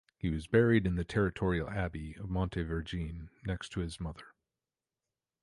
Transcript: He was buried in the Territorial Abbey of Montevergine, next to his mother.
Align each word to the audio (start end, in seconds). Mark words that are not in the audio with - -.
He 0.17 0.31
was 0.31 0.47
buried 0.47 0.87
in 0.87 0.95
the 0.95 1.03
Territorial 1.05 1.69
Abbey 1.69 2.15
of 2.17 2.27
Montevergine, 2.27 3.29
next 3.45 3.69
to 3.73 3.81
his 3.81 3.99
mother. 3.99 4.33